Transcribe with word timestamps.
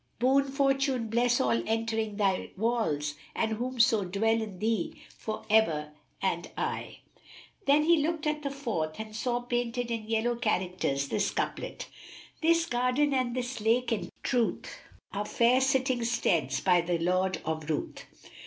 Boon 0.17 0.43
Fortune 0.45 1.09
bless 1.09 1.39
all 1.39 1.61
entering 1.67 2.15
thy 2.17 2.49
walls, 2.57 3.13
* 3.25 3.35
And 3.35 3.51
whomso 3.57 4.03
dwell 4.03 4.41
in 4.41 4.57
thee, 4.57 4.95
for 5.15 5.45
ever 5.47 5.91
and 6.23 6.49
aye!" 6.57 7.01
Then 7.67 7.83
he 7.83 7.97
looked 8.01 8.25
at 8.25 8.41
the 8.41 8.49
fourth 8.49 8.99
and 8.99 9.15
saw 9.15 9.41
painted 9.41 9.91
in 9.91 10.07
yellow 10.09 10.35
characters 10.37 11.09
this 11.09 11.29
couplet, 11.29 11.87
"This 12.41 12.65
garden 12.65 13.13
and 13.13 13.35
this 13.35 13.61
lake 13.61 13.91
in 13.91 14.09
truth 14.23 14.75
* 14.93 15.13
Are 15.13 15.23
fair 15.23 15.61
sitting 15.61 16.03
steads, 16.03 16.61
by 16.61 16.81
the 16.81 16.97
Lord 16.97 17.39
of 17.45 17.69
Ruth!" 17.69 18.07